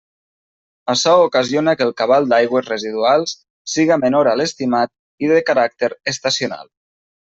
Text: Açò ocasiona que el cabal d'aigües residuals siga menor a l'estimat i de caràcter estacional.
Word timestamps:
Açò 0.93 1.13
ocasiona 1.25 1.75
que 1.81 1.85
el 1.89 1.93
cabal 2.01 2.27
d'aigües 2.33 2.71
residuals 2.73 3.37
siga 3.77 4.01
menor 4.07 4.33
a 4.35 4.37
l'estimat 4.43 4.97
i 5.29 5.35
de 5.37 5.43
caràcter 5.55 5.95
estacional. 6.17 6.71